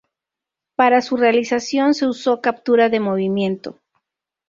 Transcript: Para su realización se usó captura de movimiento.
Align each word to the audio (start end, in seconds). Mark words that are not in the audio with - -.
Para 0.75 1.03
su 1.03 1.15
realización 1.15 1.93
se 1.93 2.07
usó 2.07 2.41
captura 2.41 2.89
de 2.89 2.99
movimiento. 2.99 3.77